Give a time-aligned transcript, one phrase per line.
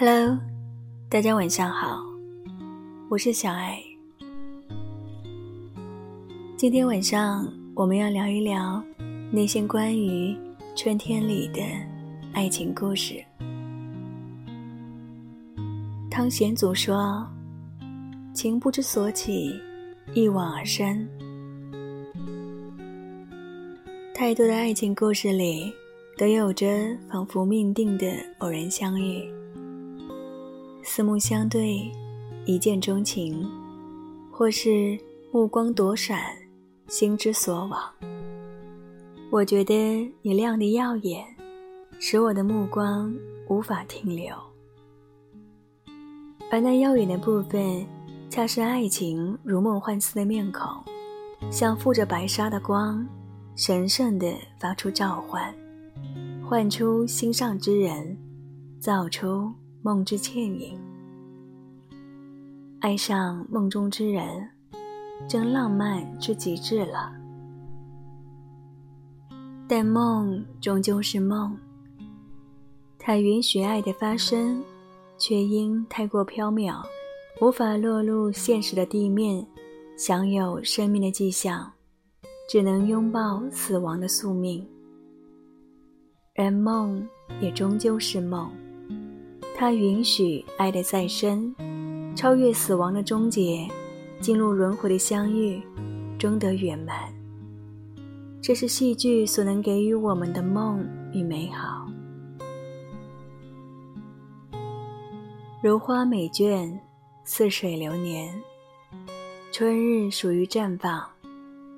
[0.00, 0.38] Hello，
[1.10, 2.02] 大家晚上好，
[3.10, 3.78] 我是小爱。
[6.56, 8.82] 今天晚上我们要聊一聊
[9.30, 10.34] 那些关于
[10.74, 11.60] 春天里的
[12.32, 13.22] 爱情故事。
[16.10, 17.28] 汤显祖说
[18.32, 19.54] ：“情不知所起，
[20.14, 21.06] 一往而深。”
[24.16, 25.70] 太多的爱情故事里，
[26.16, 26.66] 都有着
[27.10, 29.30] 仿佛命定的偶然相遇。
[30.82, 31.90] 四目相对，
[32.46, 33.48] 一见钟情，
[34.30, 34.98] 或是
[35.30, 36.20] 目光躲闪，
[36.88, 37.80] 心之所往。
[39.30, 39.74] 我觉得
[40.22, 41.24] 你亮的耀眼，
[41.98, 43.14] 使我的目光
[43.48, 44.34] 无法停留。
[46.50, 47.86] 而那耀眼的部分，
[48.28, 50.64] 恰是爱情如梦幻似的面孔，
[51.50, 53.06] 像覆着白纱的光，
[53.54, 55.54] 神圣的发出召唤，
[56.44, 58.18] 唤出心上之人，
[58.80, 59.52] 造出。
[59.82, 60.78] 梦之倩影，
[62.80, 64.46] 爱上梦中之人，
[65.26, 67.10] 真浪漫之极致了。
[69.66, 71.56] 但梦终究是梦，
[72.98, 74.62] 它允许爱的发生，
[75.16, 76.84] 却因太过缥缈，
[77.40, 79.46] 无法落入现实的地面，
[79.96, 81.72] 享有生命的迹象，
[82.50, 84.62] 只能拥抱死亡的宿命。
[86.34, 87.02] 而梦
[87.40, 88.50] 也终究是梦。
[89.60, 91.54] 它允许爱的再生，
[92.16, 93.68] 超越死亡的终结，
[94.18, 95.60] 进入轮回的相遇，
[96.18, 97.12] 终得圆满。
[98.40, 101.86] 这是戏剧所能给予我们的梦与美好。
[105.62, 106.74] 如花美眷，
[107.22, 108.34] 似水流年。
[109.52, 111.06] 春日属于绽放，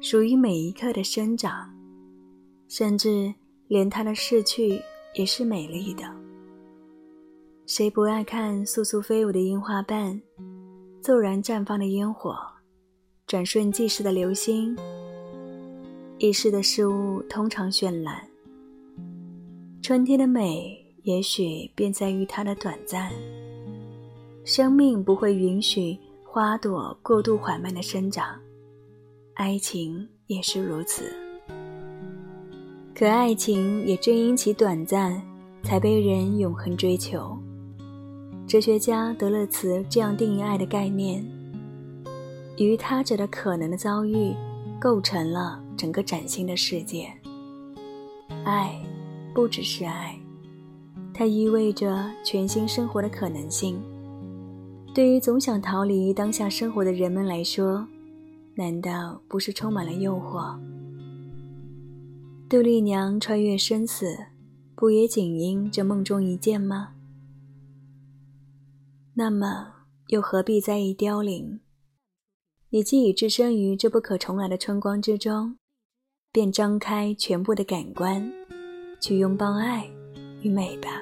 [0.00, 1.70] 属于每一刻的生长，
[2.68, 3.34] 甚至
[3.68, 4.80] 连它的逝去
[5.14, 6.04] 也是美丽的。
[7.66, 10.22] 谁不爱看簌簌飞舞的樱花瓣，
[11.02, 12.36] 骤然绽放的烟火，
[13.26, 14.76] 转瞬即逝的流星？
[16.18, 18.24] 一世的事物通常绚烂，
[19.82, 23.10] 春天的美也许便在于它的短暂。
[24.44, 28.40] 生命不会允许花朵过度缓慢的生长，
[29.34, 31.12] 爱情也是如此。
[32.94, 35.20] 可爱情也正因其短暂，
[35.64, 37.36] 才被人永恒追求。
[38.46, 41.24] 哲学家德勒茨这样定义爱的概念：
[42.58, 44.32] 与他者的可能的遭遇，
[44.80, 47.12] 构成了整个崭新的世界。
[48.44, 48.80] 爱，
[49.34, 50.16] 不只是爱，
[51.12, 53.82] 它意味着全新生活的可能性。
[54.94, 57.84] 对于总想逃离当下生活的人们来说，
[58.54, 60.56] 难道不是充满了诱惑？
[62.48, 64.16] 杜丽娘穿越生死，
[64.76, 66.90] 不也仅因这梦中一见吗？
[69.18, 69.72] 那么，
[70.08, 71.60] 又何必在意凋零？
[72.68, 75.56] 你既已置身于这不可重来的春光之中，
[76.30, 78.30] 便张开全部的感官，
[79.00, 79.88] 去拥抱爱
[80.42, 81.00] 与美吧。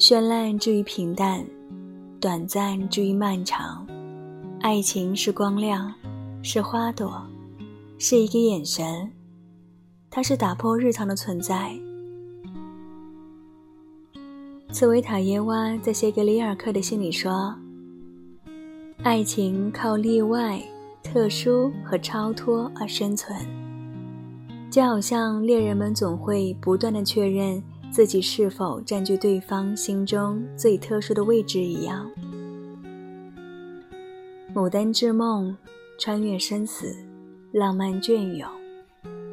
[0.00, 1.46] 绚烂至于平淡，
[2.20, 3.86] 短暂至于漫长。
[4.62, 5.94] 爱情是光亮，
[6.42, 7.24] 是花朵，
[8.00, 9.12] 是一个眼神，
[10.10, 11.78] 它是打破日常的存在。
[14.74, 17.54] 茨维塔耶娃在写给里尔克的信里说
[19.04, 20.60] ：“爱情靠例外、
[21.00, 23.38] 特殊和超脱而生存，
[24.72, 27.62] 就好像恋人们总会不断的确认
[27.92, 32.10] 自己是否占据对方心中最特殊的位置一样。”
[34.52, 35.56] 《牡丹之梦》
[36.02, 36.92] 穿越生死，
[37.52, 38.48] 浪漫隽永，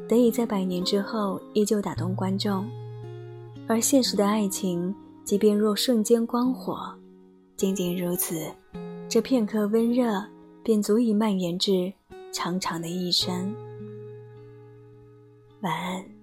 [0.08, 2.63] 得以在百年之后依旧打动观众，
[3.67, 4.94] 而现实的爱情。
[5.32, 6.94] 即便若瞬间光火，
[7.56, 8.36] 仅仅如此，
[9.08, 10.22] 这片刻温热
[10.62, 11.94] 便足以蔓延至
[12.34, 13.56] 长长的一生。
[15.62, 16.21] 晚安。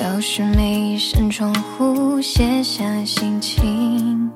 [0.00, 4.30] 要是每扇窗户写下心情，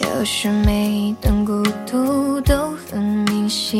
[0.00, 3.78] 有时每段孤独都很明显。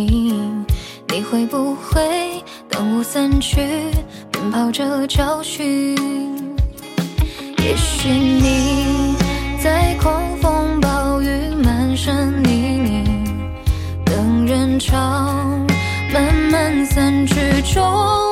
[1.09, 3.91] 你会不会等雾散去，
[4.31, 5.97] 奔跑着找寻？
[7.59, 9.17] 也许你
[9.63, 11.27] 在狂风暴雨
[11.65, 14.97] 满身泥泞，等人潮
[16.13, 18.30] 慢慢散去中。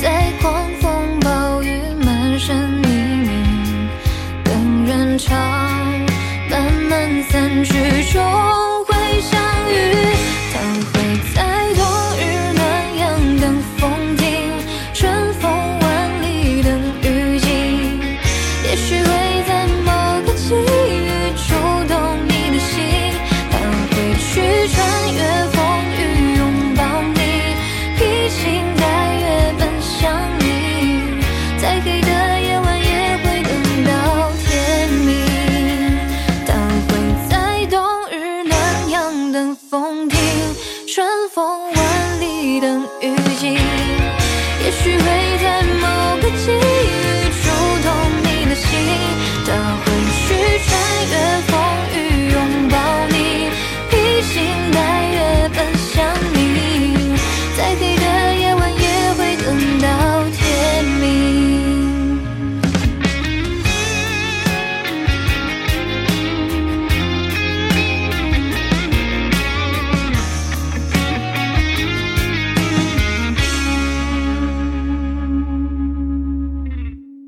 [0.00, 2.88] 在狂风暴雨，满身泥
[3.26, 3.88] 泞，
[4.44, 5.34] 等人潮
[6.48, 8.77] 慢慢散去中。
[31.58, 32.17] 再黑的